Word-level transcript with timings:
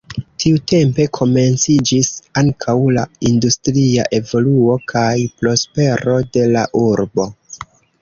Tiutempe 0.43 1.03
komenciĝis 1.17 2.09
ankaŭ 2.43 2.75
la 2.97 3.05
industria 3.33 4.09
evoluo 4.23 4.81
kaj 4.95 5.15
prospero 5.39 6.21
de 6.35 6.51
la 6.59 6.69
urbo. 6.87 7.33